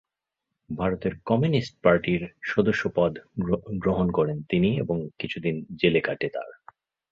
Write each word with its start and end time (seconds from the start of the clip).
ভারতের 0.69 1.13
কমিউনিস্ট 1.25 1.73
পার্টির 1.81 2.21
সদস্যপদ 2.43 3.11
গ্রহণ 3.79 4.07
করেন 4.11 4.37
তিনি 4.49 4.69
এবং 4.77 4.97
কিছুদিন 5.19 5.55
জেলে 5.75 6.01
কাটে 6.01 6.27
তার। 6.29 6.49